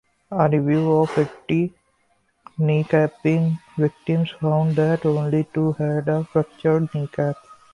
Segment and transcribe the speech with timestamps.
[0.31, 1.75] A review of eighty
[2.57, 7.35] kneecapping victims found that only two had a fractured kneecap.